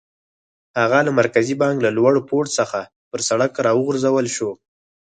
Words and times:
هغه 0.81 0.99
له 1.05 1.11
مرکزي 1.19 1.55
بانک 1.61 1.77
له 1.85 1.89
لوړ 1.97 2.13
پوړ 2.29 2.43
څخه 2.57 2.79
پر 3.11 3.19
سړک 3.29 3.51
را 3.65 3.71
وغورځول 3.75 4.27
شو. 4.35 4.49